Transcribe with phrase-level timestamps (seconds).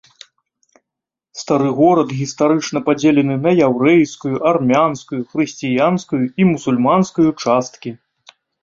[1.41, 7.99] Стары горад гістарычна падзелены на яўрэйскую, армянскую, хрысціянскую і мусульманскую часткі.